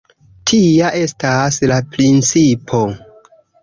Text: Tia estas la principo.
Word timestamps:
Tia 0.51 0.87
estas 1.01 1.61
la 1.75 1.79
principo. 1.95 2.85